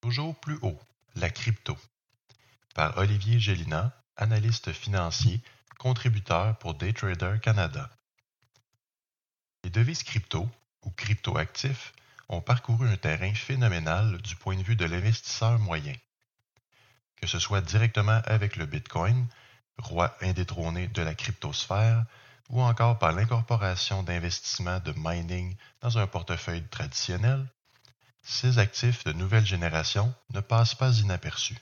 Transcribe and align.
Toujours 0.00 0.34
plus 0.40 0.58
haut, 0.62 0.80
la 1.14 1.28
crypto. 1.28 1.76
Par 2.74 2.96
Olivier 2.96 3.38
Gélina, 3.38 3.92
analyste 4.16 4.72
financier, 4.72 5.42
contributeur 5.78 6.56
pour 6.58 6.74
Daytrader 6.74 7.36
Canada. 7.42 7.90
Les 9.62 9.70
devises 9.70 10.02
crypto, 10.02 10.48
ou 10.82 10.90
crypto-actifs, 10.90 11.92
ont 12.30 12.40
parcouru 12.40 12.88
un 12.88 12.96
terrain 12.96 13.34
phénoménal 13.34 14.22
du 14.22 14.36
point 14.36 14.56
de 14.56 14.62
vue 14.62 14.76
de 14.76 14.86
l'investisseur 14.86 15.58
moyen. 15.58 15.94
Que 17.16 17.26
ce 17.26 17.38
soit 17.38 17.60
directement 17.60 18.22
avec 18.24 18.56
le 18.56 18.64
Bitcoin, 18.64 19.26
roi 19.76 20.16
indétrôné 20.22 20.88
de 20.88 21.02
la 21.02 21.14
cryptosphère, 21.14 22.06
ou 22.48 22.62
encore 22.62 22.98
par 22.98 23.12
l'incorporation 23.12 24.02
d'investissements 24.02 24.80
de 24.80 24.94
mining 24.96 25.56
dans 25.82 25.98
un 25.98 26.06
portefeuille 26.06 26.66
traditionnel, 26.68 27.46
ces 28.22 28.58
actifs 28.58 29.04
de 29.04 29.12
nouvelle 29.12 29.46
génération 29.46 30.14
ne 30.32 30.40
passent 30.40 30.74
pas 30.74 30.92
inaperçus. 30.98 31.58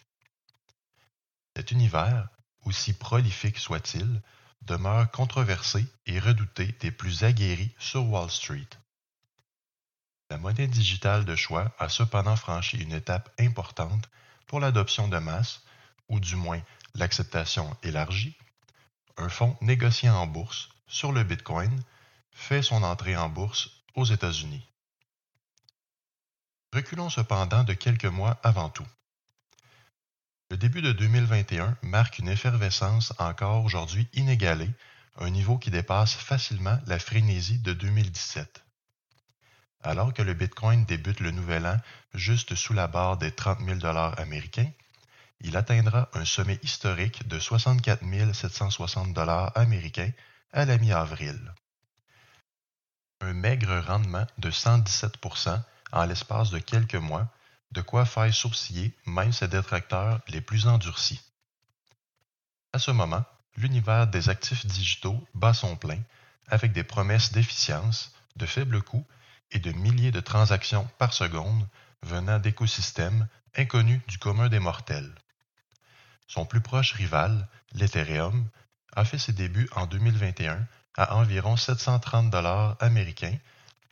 Cet 1.57 1.71
univers, 1.71 2.29
aussi 2.65 2.93
prolifique 2.93 3.59
soit-il, 3.59 4.23
demeure 4.63 5.11
controversé 5.11 5.87
et 6.07 6.19
redouté 6.19 6.67
des 6.81 6.91
plus 6.91 7.25
aguerris 7.25 7.75
sur 7.79 8.07
Wall 8.07 8.31
Street. 8.31 8.69
La 10.31 10.37
monnaie 10.37 10.67
digitale 10.67 11.25
de 11.25 11.37
choix 11.37 11.75
a 11.79 11.89
cependant 11.89 12.37
franchi 12.37 12.77
une 12.77 12.93
étape 12.93 13.33
importante 13.41 14.11
pour 14.47 14.61
l'adoption 14.61 15.09
de 15.09 15.19
masse, 15.19 15.63
ou 16.09 16.21
du 16.21 16.37
moins 16.37 16.61
l'acceptation 16.95 17.77
élargie. 17.83 18.37
Un 19.17 19.29
fonds 19.29 19.57
négocié 19.61 20.11
en 20.11 20.27
bourse 20.27 20.69
sur 20.87 21.13
le 21.13 21.23
Bitcoin 21.25 21.83
fait 22.33 22.63
son 22.63 22.83
entrée 22.83 23.17
en 23.17 23.29
bourse 23.29 23.71
aux 23.95 24.05
États-Unis. 24.05 24.67
Reculons 26.75 27.09
cependant 27.09 27.65
de 27.65 27.73
quelques 27.73 28.05
mois 28.05 28.39
avant 28.43 28.69
tout. 28.69 28.87
Le 30.51 30.59
début 30.59 30.83
de 30.83 30.93
2021 30.93 31.79
marque 31.83 32.19
une 32.19 32.29
effervescence 32.29 33.15
encore 33.19 33.65
aujourd'hui 33.65 34.07
inégalée, 34.13 34.71
un 35.17 35.31
niveau 35.31 35.57
qui 35.57 35.71
dépasse 35.71 36.15
facilement 36.15 36.79
la 36.87 36.99
frénésie 36.99 37.59
de 37.59 37.73
2017. 37.73 38.63
Alors 39.83 40.13
que 40.13 40.23
le 40.23 40.35
Bitcoin 40.35 40.85
débute 40.85 41.21
le 41.21 41.31
nouvel 41.31 41.67
an 41.67 41.79
juste 42.13 42.55
sous 42.55 42.75
la 42.75 42.87
barre 42.87 43.17
des 43.17 43.31
30 43.31 43.61
000 43.61 43.79
dollars 43.79 44.19
américains, 44.19 44.71
il 45.41 45.57
atteindra 45.57 46.11
un 46.15 46.25
sommet 46.25 46.59
historique 46.63 47.27
de 47.29 47.39
64 47.39 48.03
760 48.35 49.15
dollars 49.15 49.53
américains 49.57 50.11
à 50.53 50.65
la 50.65 50.77
mi-avril. 50.77 51.55
Un 53.21 53.33
maigre 53.33 53.79
rendement 53.87 54.27
de 54.39 54.51
117 54.51 55.17
en 55.93 56.05
l'espace 56.05 56.51
de 56.51 56.59
quelques 56.59 56.95
mois, 56.95 57.29
de 57.73 57.81
quoi 57.81 58.05
faire 58.05 58.33
sourciller 58.33 58.95
même 59.07 59.33
ses 59.33 59.49
détracteurs 59.49 60.21
les 60.29 60.41
plus 60.41 60.67
endurcis. 60.67 61.21
À 62.73 62.79
ce 62.79 62.91
moment, 62.91 63.25
l'univers 63.57 64.07
des 64.07 64.29
actifs 64.29 64.67
digitaux 64.67 65.27
bat 65.35 65.55
son 65.55 65.77
plein, 65.77 66.01
avec 66.49 66.73
des 66.73 66.85
promesses 66.85 67.33
d'efficience, 67.33 68.13
de 68.37 68.47
faibles 68.47 68.83
coûts 68.83 69.07
et 69.51 69.59
de 69.59 69.73
milliers 69.73 70.13
de 70.13 70.21
transactions 70.21 70.89
par 70.99 71.13
seconde 71.13 71.67
venant 72.03 72.39
d'écosystèmes 72.39 73.27
inconnus 73.57 74.01
du 74.07 74.19
commun 74.19 74.49
des 74.49 74.61
mortels. 74.61 75.13
Son 76.27 76.45
plus 76.45 76.61
proche 76.61 76.93
rival, 76.93 77.49
l'Ethereum, 77.73 78.49
a 78.95 79.05
fait 79.05 79.19
ses 79.19 79.33
débuts 79.33 79.69
en 79.75 79.87
2021 79.87 80.67
à 80.97 81.17
environ 81.17 81.57
730 81.57 82.31
dollars 82.31 82.77
américains 82.81 83.37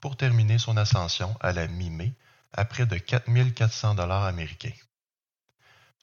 pour 0.00 0.16
terminer 0.16 0.58
son 0.58 0.76
ascension 0.76 1.36
à 1.40 1.52
la 1.52 1.66
mi-mai 1.66 2.14
à 2.52 2.64
près 2.64 2.86
de 2.86 2.96
4400 2.96 3.94
dollars 3.94 4.24
américains. 4.24 4.72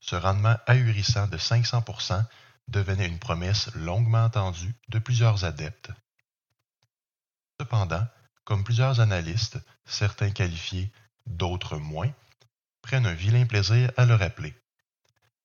Ce 0.01 0.15
rendement 0.15 0.57
ahurissant 0.67 1.27
de 1.27 1.37
500% 1.37 2.23
devenait 2.67 3.07
une 3.07 3.19
promesse 3.19 3.73
longuement 3.75 4.25
attendue 4.25 4.75
de 4.89 4.99
plusieurs 4.99 5.45
adeptes. 5.45 5.91
Cependant, 7.59 8.05
comme 8.43 8.63
plusieurs 8.63 8.99
analystes, 8.99 9.57
certains 9.85 10.31
qualifiés, 10.31 10.91
d'autres 11.25 11.77
moins, 11.77 12.11
prennent 12.81 13.05
un 13.05 13.13
vilain 13.13 13.45
plaisir 13.45 13.91
à 13.95 14.05
le 14.05 14.15
rappeler. 14.15 14.53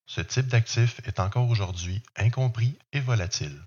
Ce 0.05 0.21
type 0.21 0.47
d'actif 0.47 0.99
est 1.05 1.19
encore 1.19 1.47
aujourd'hui 1.49 2.03
incompris 2.15 2.77
et 2.91 2.99
volatile. 2.99 3.63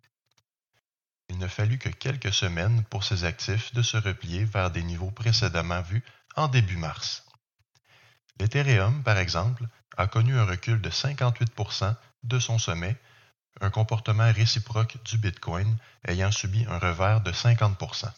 Il 1.33 1.39
ne 1.39 1.49
fallut 1.49 1.79
que 1.79 1.89
quelques 1.89 2.35
semaines 2.35 2.85
pour 2.91 3.05
ces 3.05 3.25
actifs 3.25 3.73
de 3.73 3.81
se 3.81 3.97
replier 3.97 4.45
vers 4.45 4.71
des 4.71 4.83
niveaux 4.83 5.11
précédemment 5.11 5.81
vus 5.81 6.05
en 6.37 6.47
début 6.47 6.77
mars. 6.77 7.25
L'Ethereum, 8.39 9.03
par 9.03 9.17
exemple, 9.17 9.67
a 9.97 10.07
connu 10.07 10.37
un 10.37 10.45
recul 10.45 10.83
de 10.83 10.91
58% 10.91 11.97
de 12.25 12.39
son 12.39 12.59
sommet, 12.59 13.01
un 13.63 13.71
comportement 13.71 14.31
réciproque 14.31 15.03
du 15.07 15.17
Bitcoin 15.17 15.79
ayant 16.07 16.31
subi 16.31 16.67
un 16.69 16.79
revers 16.79 17.23
de 17.23 17.33
50% 17.33 18.13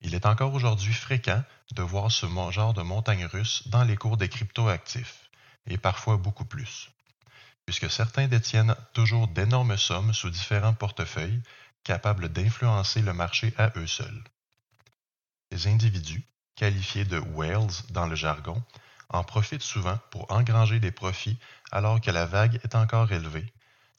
Il 0.00 0.16
est 0.16 0.26
encore 0.26 0.54
aujourd'hui 0.54 0.92
fréquent 0.92 1.44
de 1.70 1.82
voir 1.82 2.10
ce 2.10 2.26
genre 2.50 2.74
de 2.74 2.82
montagne 2.82 3.26
russe 3.26 3.62
dans 3.68 3.84
les 3.84 3.96
cours 3.96 4.16
des 4.16 4.28
cryptoactifs, 4.28 5.30
et 5.68 5.78
parfois 5.78 6.16
beaucoup 6.16 6.46
plus, 6.46 6.90
puisque 7.64 7.88
certains 7.88 8.26
détiennent 8.26 8.74
toujours 8.92 9.28
d'énormes 9.28 9.76
sommes 9.76 10.12
sous 10.12 10.30
différents 10.30 10.74
portefeuilles 10.74 11.42
capables 11.86 12.28
d'influencer 12.30 13.00
le 13.00 13.12
marché 13.12 13.54
à 13.56 13.70
eux 13.76 13.86
seuls. 13.86 14.24
Ces 15.52 15.68
individus, 15.68 16.24
qualifiés 16.56 17.04
de 17.04 17.20
whales 17.20 17.70
dans 17.90 18.08
le 18.08 18.16
jargon, 18.16 18.60
en 19.08 19.22
profitent 19.22 19.62
souvent 19.62 19.96
pour 20.10 20.28
engranger 20.32 20.80
des 20.80 20.90
profits 20.90 21.38
alors 21.70 22.00
que 22.00 22.10
la 22.10 22.26
vague 22.26 22.58
est 22.64 22.74
encore 22.74 23.12
élevée, 23.12 23.52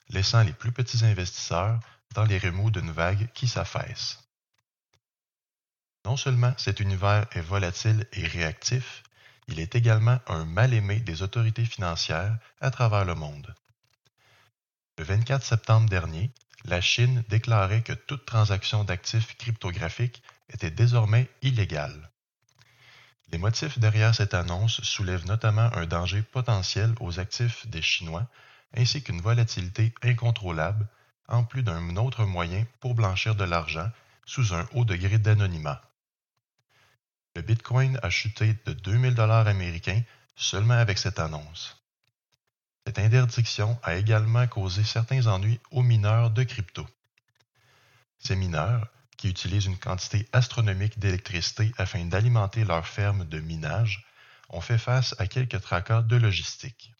laissant 0.09 0.43
les 0.43 0.51
plus 0.51 0.73
petits 0.73 1.05
investisseurs 1.05 1.79
dans 2.13 2.25
les 2.25 2.37
remous 2.37 2.71
d'une 2.71 2.91
vague 2.91 3.31
qui 3.31 3.47
s'affaisse. 3.47 4.19
Non 6.03 6.17
seulement 6.17 6.53
cet 6.57 6.81
univers 6.81 7.25
est 7.31 7.41
volatile 7.41 8.05
et 8.11 8.27
réactif, 8.27 9.01
il 9.47 9.61
est 9.61 9.75
également 9.75 10.19
un 10.27 10.43
mal-aimé 10.43 10.99
des 10.99 11.21
autorités 11.21 11.63
financières 11.63 12.37
à 12.59 12.69
travers 12.69 13.05
le 13.05 13.15
monde. 13.15 13.55
Le 14.97 15.05
24 15.05 15.41
septembre 15.41 15.89
dernier, 15.89 16.33
la 16.67 16.81
Chine 16.81 17.23
déclarait 17.29 17.81
que 17.81 17.93
toute 17.93 18.25
transaction 18.25 18.83
d'actifs 18.83 19.37
cryptographiques 19.37 20.21
était 20.49 20.71
désormais 20.71 21.29
illégale. 21.41 22.11
Les 23.31 23.37
motifs 23.37 23.79
derrière 23.79 24.13
cette 24.13 24.33
annonce 24.33 24.81
soulèvent 24.83 25.25
notamment 25.25 25.73
un 25.73 25.85
danger 25.85 26.21
potentiel 26.21 26.93
aux 26.99 27.19
actifs 27.19 27.67
des 27.67 27.81
Chinois 27.81 28.27
ainsi 28.75 29.01
qu'une 29.01 29.21
volatilité 29.21 29.93
incontrôlable, 30.03 30.87
en 31.27 31.43
plus 31.43 31.63
d'un 31.63 31.95
autre 31.95 32.25
moyen 32.25 32.65
pour 32.79 32.95
blanchir 32.95 33.35
de 33.35 33.43
l'argent 33.45 33.89
sous 34.25 34.53
un 34.53 34.67
haut 34.73 34.85
degré 34.85 35.17
d'anonymat. 35.17 35.81
Le 37.35 37.41
Bitcoin 37.41 37.99
a 38.03 38.09
chuté 38.09 38.55
de 38.65 38.73
2000 38.73 39.15
dollars 39.15 39.47
américains 39.47 40.01
seulement 40.35 40.73
avec 40.73 40.97
cette 40.97 41.19
annonce. 41.19 41.81
Cette 42.87 42.99
interdiction 42.99 43.77
a 43.83 43.95
également 43.95 44.47
causé 44.47 44.81
certains 44.81 45.27
ennuis 45.27 45.59
aux 45.71 45.83
mineurs 45.83 46.31
de 46.31 46.43
crypto. 46.43 46.87
Ces 48.17 48.37
mineurs, 48.37 48.87
qui 49.17 49.27
utilisent 49.27 49.65
une 49.65 49.77
quantité 49.77 50.25
astronomique 50.31 50.97
d'électricité 50.97 51.73
afin 51.77 52.05
d'alimenter 52.05 52.63
leurs 52.63 52.87
fermes 52.87 53.25
de 53.25 53.41
minage, 53.41 54.07
ont 54.47 54.61
fait 54.61 54.77
face 54.77 55.13
à 55.19 55.27
quelques 55.27 55.59
tracas 55.59 56.01
de 56.01 56.15
logistique. 56.15 56.93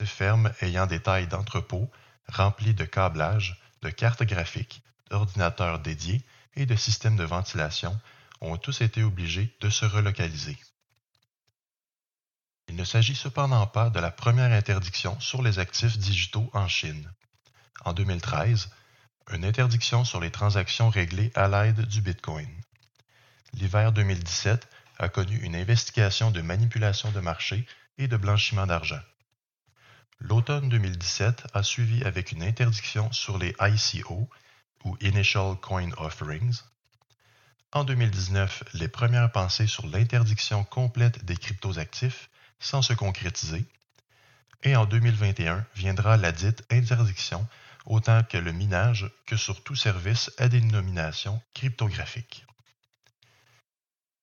Ces 0.00 0.06
fermes 0.06 0.52
ayant 0.60 0.84
des 0.84 1.00
tailles 1.00 1.28
d'entrepôts 1.28 1.90
remplis 2.28 2.74
de 2.74 2.84
câblages, 2.84 3.58
de 3.80 3.88
cartes 3.88 4.24
graphiques, 4.24 4.82
d'ordinateurs 5.08 5.78
dédiés 5.78 6.22
et 6.56 6.66
de 6.66 6.76
systèmes 6.76 7.16
de 7.16 7.24
ventilation 7.24 7.98
ont 8.42 8.58
tous 8.58 8.82
été 8.82 9.02
obligés 9.02 9.56
de 9.62 9.70
se 9.70 9.86
relocaliser. 9.86 10.58
Il 12.68 12.76
ne 12.76 12.84
s'agit 12.84 13.14
cependant 13.14 13.66
pas 13.66 13.90
de 13.90 13.98
la 13.98 14.10
première 14.10 14.52
interdiction 14.52 15.18
sur 15.20 15.42
les 15.42 15.58
actifs 15.58 15.98
digitaux 15.98 16.50
en 16.52 16.68
Chine. 16.68 17.10
En 17.84 17.92
2013, 17.92 18.70
une 19.32 19.44
interdiction 19.44 20.04
sur 20.04 20.20
les 20.20 20.30
transactions 20.30 20.88
réglées 20.90 21.32
à 21.34 21.48
l'aide 21.48 21.80
du 21.86 22.00
Bitcoin. 22.00 22.48
L'hiver 23.54 23.92
2017 23.92 24.68
a 24.98 25.08
connu 25.08 25.36
une 25.38 25.56
investigation 25.56 26.30
de 26.30 26.42
manipulation 26.42 27.10
de 27.10 27.20
marché 27.20 27.66
et 27.96 28.08
de 28.08 28.16
blanchiment 28.16 28.66
d'argent. 28.66 29.00
L'automne 30.20 30.68
2017 30.68 31.46
a 31.54 31.62
suivi 31.62 32.02
avec 32.04 32.32
une 32.32 32.42
interdiction 32.42 33.10
sur 33.12 33.38
les 33.38 33.54
ICO, 33.60 34.28
ou 34.84 34.96
Initial 35.00 35.56
Coin 35.60 35.90
Offerings. 35.96 36.62
En 37.72 37.84
2019, 37.84 38.64
les 38.74 38.88
premières 38.88 39.30
pensées 39.30 39.66
sur 39.66 39.86
l'interdiction 39.86 40.64
complète 40.64 41.24
des 41.24 41.36
cryptos 41.36 41.78
actifs 41.78 42.30
sans 42.60 42.82
se 42.82 42.92
concrétiser. 42.92 43.64
Et 44.62 44.76
en 44.76 44.86
2021 44.86 45.64
viendra 45.74 46.16
la 46.16 46.32
dite 46.32 46.64
interdiction 46.70 47.46
autant 47.86 48.22
que 48.22 48.36
le 48.36 48.52
minage 48.52 49.10
que 49.26 49.36
sur 49.36 49.62
tout 49.62 49.76
service 49.76 50.30
à 50.36 50.48
dénomination 50.48 51.40
cryptographique. 51.54 52.44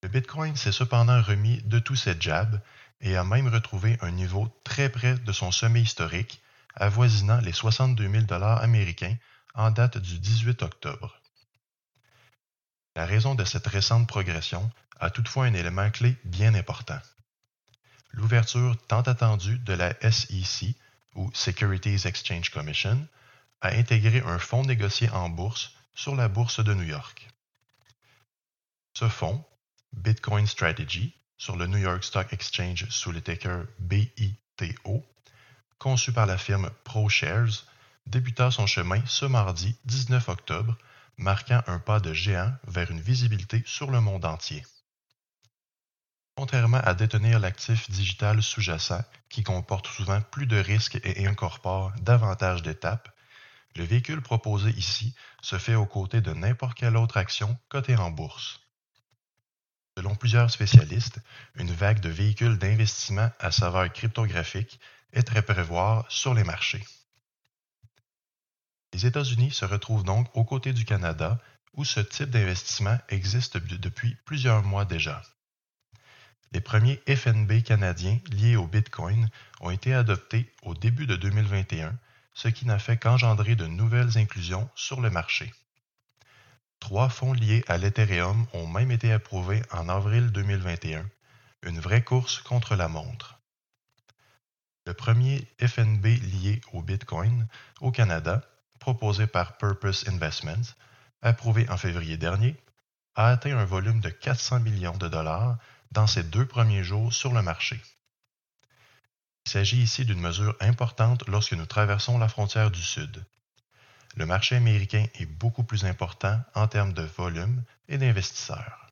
Le 0.04 0.10
Bitcoin 0.10 0.56
s'est 0.56 0.72
cependant 0.72 1.22
remis 1.22 1.62
de 1.64 1.80
tous 1.80 1.96
ses 1.96 2.20
jabs 2.20 2.62
et 3.02 3.16
a 3.16 3.24
même 3.24 3.48
retrouvé 3.48 3.98
un 4.02 4.12
niveau 4.12 4.48
très 4.64 4.90
près 4.90 5.16
de 5.16 5.32
son 5.32 5.52
sommet 5.52 5.82
historique, 5.82 6.42
avoisinant 6.76 7.40
les 7.40 7.54
62 7.54 8.08
000 8.08 8.24
dollars 8.26 8.62
américains 8.62 9.16
en 9.56 9.72
date 9.72 9.98
du 9.98 10.20
18 10.20 10.62
octobre. 10.62 11.20
La 12.96 13.06
raison 13.06 13.36
de 13.36 13.46
cette 13.46 13.68
récente 13.68 14.08
progression 14.08 14.70
a 15.00 15.10
toutefois 15.10 15.46
un 15.46 15.54
élément 15.54 15.90
clé 15.90 16.16
bien 16.24 16.54
important. 16.54 17.00
L'ouverture 18.16 18.78
tant 18.88 19.02
attendue 19.02 19.60
de 19.60 19.74
la 19.74 19.94
SEC, 20.02 20.76
ou 21.16 21.30
Securities 21.34 22.08
Exchange 22.08 22.50
Commission, 22.50 23.06
a 23.60 23.70
intégré 23.70 24.22
un 24.26 24.40
fonds 24.40 24.64
négocié 24.64 25.10
en 25.10 25.30
bourse 25.30 25.74
sur 25.94 26.16
la 26.16 26.30
bourse 26.30 26.64
de 26.64 26.74
New 26.74 26.84
York. 26.84 27.28
Ce 28.94 29.10
fonds, 29.10 29.44
Bitcoin 29.92 30.48
Strategy, 30.48 31.14
sur 31.38 31.58
le 31.58 31.68
New 31.68 31.78
York 31.78 32.06
Stock 32.06 32.32
Exchange 32.32 32.88
sous 32.90 33.12
le 33.12 33.22
ticker 33.22 33.66
BITO, 33.80 35.06
conçu 35.78 36.14
par 36.14 36.26
la 36.26 36.38
firme 36.38 36.70
ProShares, 36.86 37.66
débuta 38.06 38.50
son 38.50 38.66
chemin 38.66 39.02
ce 39.06 39.26
mardi 39.26 39.76
19 39.86 40.30
octobre, 40.30 40.78
marquant 41.18 41.62
un 41.68 41.80
pas 41.80 42.00
de 42.00 42.14
géant 42.14 42.54
vers 42.66 42.92
une 42.92 43.02
visibilité 43.02 43.62
sur 43.66 43.92
le 43.92 44.00
monde 44.00 44.24
entier. 44.24 44.64
Contrairement 46.38 46.82
à 46.82 46.94
détenir 46.94 47.40
l'actif 47.40 47.90
digital 47.90 48.44
sous-jacent 48.44 49.04
qui 49.30 49.42
comporte 49.44 49.88
souvent 49.88 50.20
plus 50.22 50.48
de 50.48 50.58
risques 50.58 51.00
et 51.04 51.26
incorpore 51.26 51.94
davantage 52.02 52.62
d'étapes, 52.62 53.10
le 53.76 53.86
véhicule 53.86 54.22
proposé 54.22 54.72
ici 54.72 55.16
se 55.42 55.58
fait 55.58 55.76
aux 55.76 55.86
côtés 55.86 56.20
de 56.20 56.34
n'importe 56.34 56.78
quelle 56.78 56.98
autre 56.98 57.18
action 57.18 57.58
cotée 57.70 57.96
en 57.96 58.12
bourse. 58.12 58.60
Selon 59.98 60.16
plusieurs 60.16 60.52
spécialistes, 60.52 61.20
une 61.56 61.72
vague 61.72 62.02
de 62.02 62.10
véhicules 62.10 62.58
d'investissement 62.58 63.32
à 63.40 63.52
saveur 63.52 63.92
cryptographique 63.94 64.80
est 65.14 65.36
à 65.38 65.42
prévoir 65.42 66.06
sur 66.12 66.34
les 66.34 66.44
marchés. 66.44 66.84
Les 68.94 69.06
États-Unis 69.06 69.52
se 69.52 69.64
retrouvent 69.64 70.04
donc 70.04 70.28
aux 70.36 70.44
côtés 70.44 70.74
du 70.74 70.84
Canada, 70.84 71.40
où 71.74 71.86
ce 71.86 72.02
type 72.02 72.30
d'investissement 72.30 72.98
existe 73.08 73.58
depuis 73.58 74.16
plusieurs 74.26 74.64
mois 74.64 74.84
déjà. 74.84 75.22
Les 76.52 76.62
premiers 76.62 77.02
FNB 77.08 77.64
canadiens 77.64 78.20
liés 78.32 78.56
au 78.56 78.68
Bitcoin 78.68 79.30
ont 79.62 79.70
été 79.70 79.94
adoptés 79.94 80.52
au 80.64 80.74
début 80.74 81.06
de 81.06 81.16
2021, 81.16 81.98
ce 82.34 82.48
qui 82.48 82.66
n'a 82.66 82.80
fait 82.80 82.98
qu'engendrer 82.98 83.56
de 83.56 83.68
nouvelles 83.68 84.18
inclusions 84.18 84.70
sur 84.76 85.02
le 85.02 85.10
marché. 85.10 85.52
Trois 86.80 87.10
fonds 87.10 87.34
liés 87.34 87.64
à 87.68 87.78
l'Ethereum 87.78 88.46
ont 88.54 88.68
même 88.68 88.92
été 88.92 89.12
approuvés 89.12 89.62
en 89.72 89.90
avril 89.90 90.32
2021, 90.32 91.06
une 91.64 91.80
vraie 91.80 92.04
course 92.04 92.42
contre 92.42 92.76
la 92.76 92.88
montre. 92.88 93.40
Le 94.86 94.94
premier 94.94 95.48
FNB 95.60 96.06
lié 96.06 96.62
au 96.74 96.82
Bitcoin 96.84 97.48
au 97.82 97.92
Canada 97.92 98.42
proposé 98.80 99.26
par 99.26 99.58
Purpose 99.58 100.08
Investments, 100.08 100.76
approuvé 101.24 101.68
en 101.70 101.78
février 101.78 102.18
dernier, 102.18 102.56
a 103.16 103.30
atteint 103.30 103.58
un 103.58 103.66
volume 103.66 104.00
de 104.00 104.10
400 104.10 104.60
millions 104.60 104.98
de 104.98 105.08
dollars 105.08 105.58
dans 105.96 106.08
ses 106.08 106.24
deux 106.24 106.46
premiers 106.46 106.84
jours 106.84 107.14
sur 107.14 107.32
le 107.32 107.42
marché. 107.42 107.82
Il 109.46 109.52
s'agit 109.52 109.82
ici 109.82 110.04
d'une 110.04 110.20
mesure 110.20 110.54
importante 110.60 111.26
lorsque 111.30 111.54
nous 111.54 111.66
traversons 111.66 112.18
la 112.18 112.28
frontière 112.28 112.70
du 112.70 112.82
Sud. 112.82 113.24
Le 114.18 114.26
marché 114.26 114.58
américain 114.58 115.06
est 115.16 115.26
beaucoup 115.26 115.64
plus 115.64 115.86
important 115.86 116.38
en 116.54 116.68
termes 116.68 116.92
de 116.92 117.04
volume 117.04 117.64
et 117.88 117.98
d'investisseurs. 117.98 118.92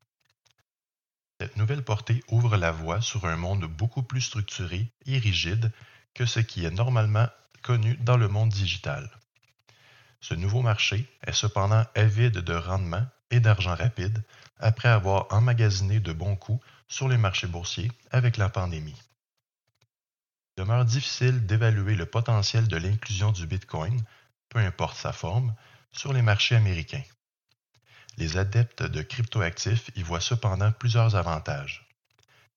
Cette 1.41 1.57
nouvelle 1.57 1.83
portée 1.83 2.23
ouvre 2.29 2.55
la 2.55 2.71
voie 2.71 3.01
sur 3.01 3.25
un 3.25 3.35
monde 3.35 3.65
beaucoup 3.65 4.03
plus 4.03 4.21
structuré 4.21 4.87
et 5.05 5.17
rigide 5.17 5.73
que 6.13 6.25
ce 6.25 6.39
qui 6.39 6.63
est 6.63 6.71
normalement 6.71 7.27
connu 7.63 7.97
dans 7.97 8.17
le 8.17 8.29
monde 8.29 8.49
digital. 8.49 9.09
Ce 10.21 10.35
nouveau 10.35 10.61
marché 10.61 11.05
est 11.27 11.33
cependant 11.33 11.85
avide 11.95 12.37
de 12.37 12.53
rendement 12.53 13.05
et 13.29 13.41
d'argent 13.41 13.75
rapide 13.75 14.23
après 14.59 14.87
avoir 14.87 15.27
emmagasiné 15.31 15.99
de 15.99 16.13
bons 16.13 16.37
coups 16.37 16.63
sur 16.87 17.07
les 17.07 17.17
marchés 17.17 17.47
boursiers 17.47 17.91
avec 18.11 18.37
la 18.37 18.49
pandémie. 18.49 19.01
Il 20.55 20.63
demeure 20.63 20.85
difficile 20.85 21.45
d'évaluer 21.45 21.95
le 21.95 22.05
potentiel 22.05 22.67
de 22.67 22.77
l'inclusion 22.77 23.31
du 23.31 23.47
Bitcoin, 23.47 24.03
peu 24.49 24.59
importe 24.59 24.97
sa 24.97 25.11
forme, 25.11 25.55
sur 25.91 26.13
les 26.13 26.21
marchés 26.21 26.55
américains. 26.55 27.03
Les 28.17 28.37
adeptes 28.37 28.83
de 28.83 29.01
cryptoactifs 29.01 29.89
y 29.95 30.03
voient 30.03 30.21
cependant 30.21 30.71
plusieurs 30.71 31.15
avantages. 31.15 31.87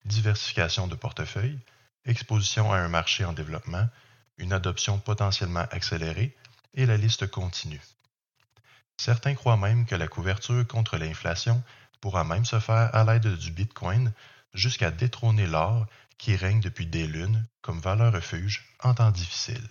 Diversification 0.04 0.86
de 0.86 0.94
portefeuille, 0.94 1.58
exposition 2.04 2.72
à 2.72 2.76
un 2.76 2.88
marché 2.88 3.24
en 3.24 3.32
développement, 3.32 3.88
une 4.36 4.52
adoption 4.52 4.98
potentiellement 4.98 5.66
accélérée 5.70 6.36
et 6.74 6.84
la 6.84 6.98
liste 6.98 7.26
continue. 7.28 7.80
Certains 8.98 9.34
croient 9.34 9.56
même 9.56 9.86
que 9.86 9.94
la 9.94 10.08
couverture 10.08 10.66
contre 10.66 10.96
l'inflation 10.98 11.62
pourra 12.00 12.24
même 12.24 12.44
se 12.44 12.58
faire 12.58 12.94
à 12.94 13.04
l'aide 13.04 13.36
du 13.36 13.50
Bitcoin 13.50 14.12
jusqu'à 14.54 14.90
détrôner 14.90 15.46
l'or 15.46 15.86
qui 16.18 16.36
règne 16.36 16.60
depuis 16.60 16.86
des 16.86 17.06
lunes 17.06 17.44
comme 17.62 17.80
valeur 17.80 18.12
refuge 18.12 18.64
en 18.82 18.94
temps 18.94 19.10
difficiles. 19.10 19.68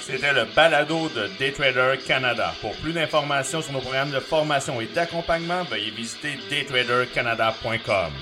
C'était 0.00 0.32
le 0.32 0.44
balado 0.56 1.08
de 1.10 1.28
Daytrader 1.38 1.98
Canada. 2.04 2.52
Pour 2.60 2.74
plus 2.76 2.92
d'informations 2.92 3.62
sur 3.62 3.72
nos 3.72 3.80
programmes 3.80 4.10
de 4.10 4.18
formation 4.18 4.80
et 4.80 4.86
d'accompagnement, 4.86 5.62
veuillez 5.64 5.90
visiter 5.90 6.36
daytradercanada.com. 6.48 8.12